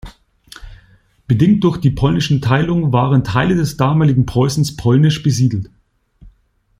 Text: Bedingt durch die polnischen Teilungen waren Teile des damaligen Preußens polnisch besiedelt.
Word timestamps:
Bedingt 1.27 1.63
durch 1.63 1.77
die 1.77 1.91
polnischen 1.91 2.41
Teilungen 2.41 2.91
waren 2.91 3.23
Teile 3.23 3.53
des 3.53 3.77
damaligen 3.77 4.25
Preußens 4.25 4.75
polnisch 4.75 5.21
besiedelt. 5.21 5.69